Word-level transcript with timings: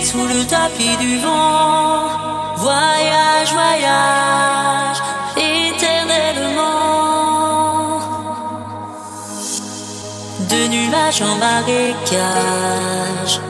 Sous 0.00 0.26
le 0.26 0.46
tapis 0.46 0.96
du 0.98 1.18
vent. 1.18 2.06
Voyage, 2.56 3.52
voyage, 3.52 5.02
éternellement. 5.36 6.68
De 10.48 10.68
nuages 10.68 11.20
en 11.20 11.34
marécage, 11.36 13.40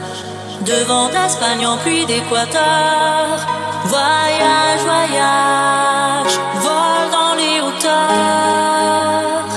devant 0.61 1.07
d'Espagne 1.09 1.65
en 1.65 1.77
pluie 1.77 2.05
d'équateur. 2.05 3.47
Voyage, 3.85 4.81
voyage, 4.83 6.37
vol 6.65 7.09
dans 7.11 7.35
les 7.35 7.61
hauteurs, 7.61 9.47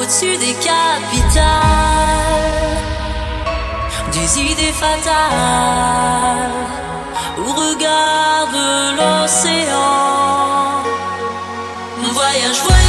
au-dessus 0.00 0.36
des 0.38 0.54
capitales, 0.54 1.61
des 4.54 4.62
idées 4.62 4.72
fatales, 4.72 6.50
où 7.38 7.52
regarde 7.52 8.56
l'océan. 8.96 10.82
Voyage, 12.12 12.60
voyage, 12.62 12.81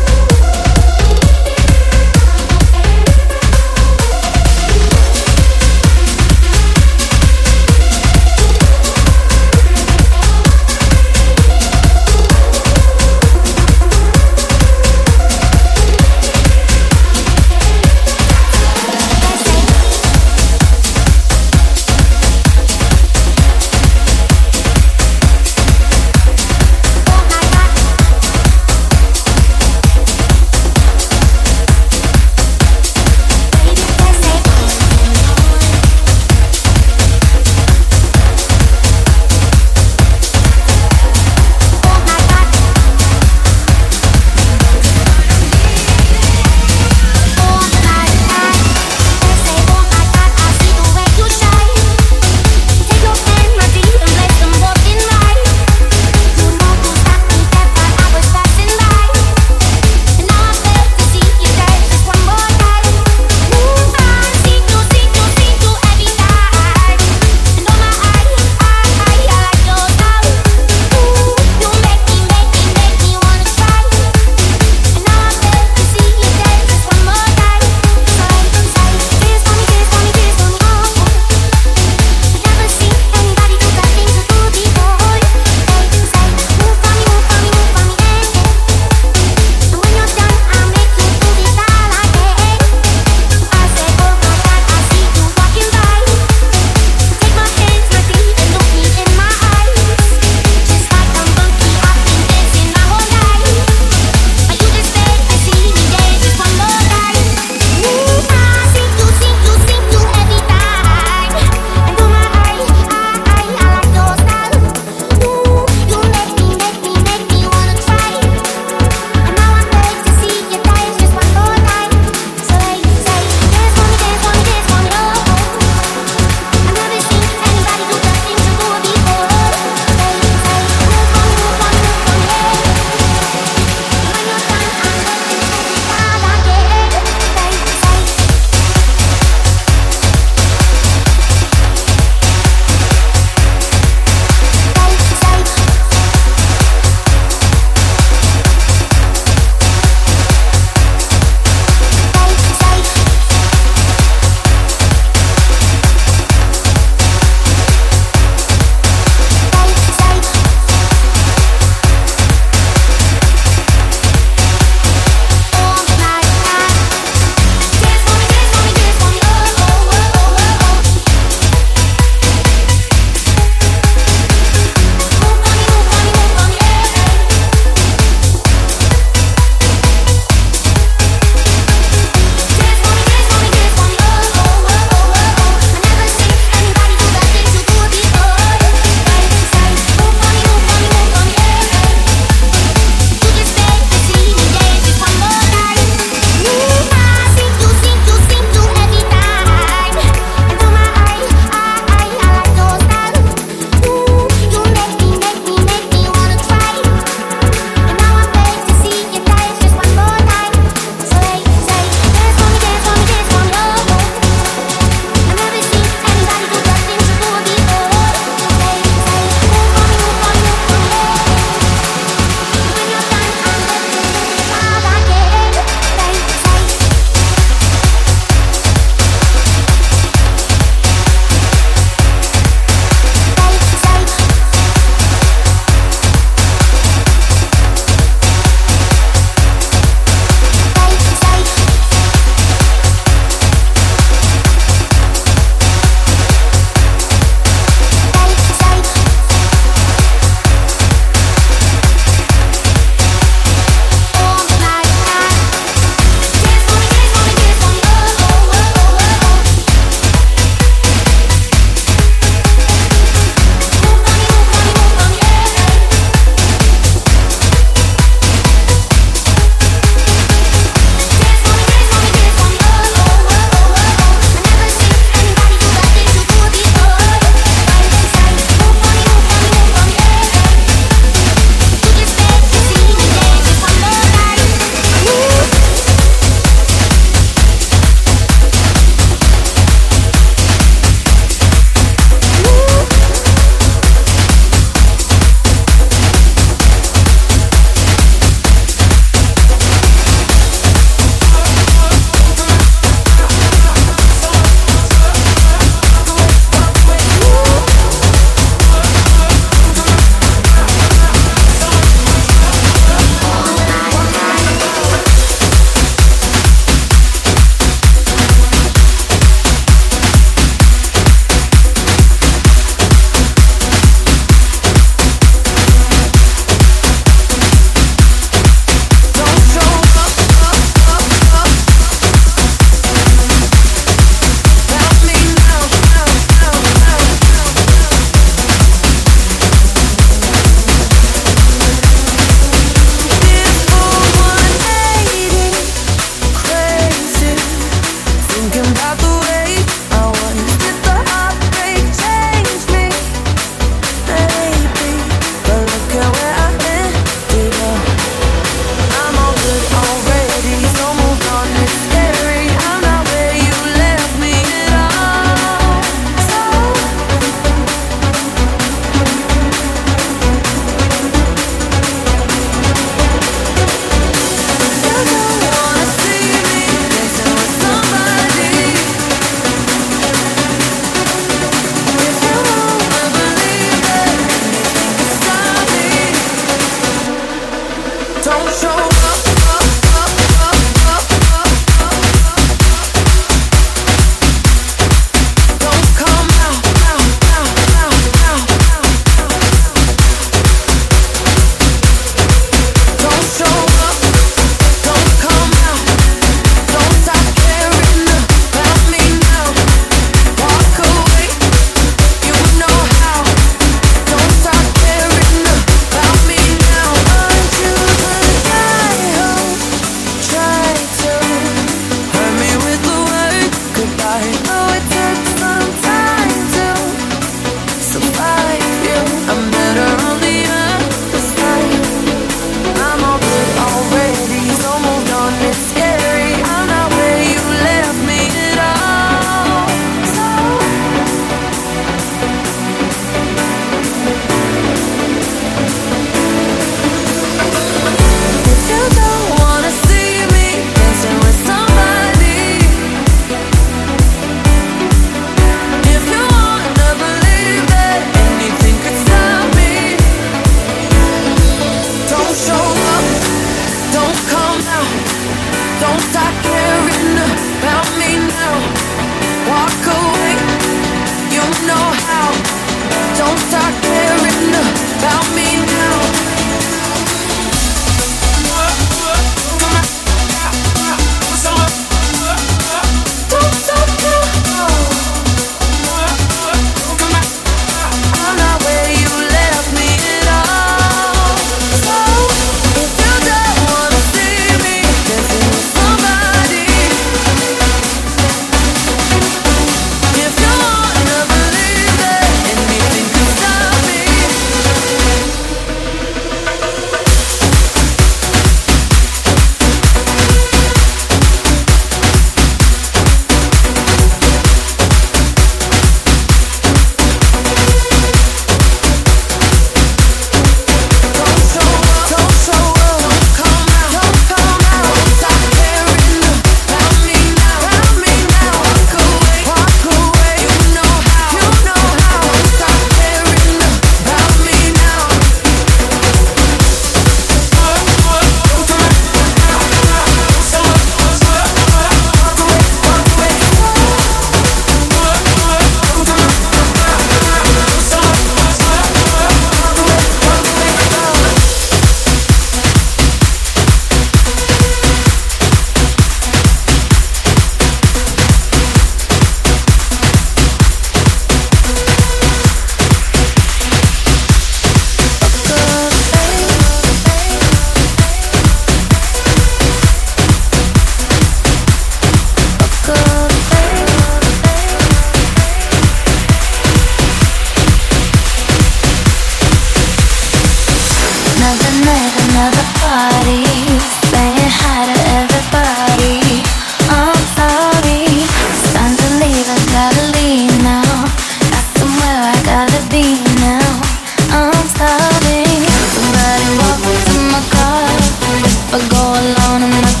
alone. 599.13 600.00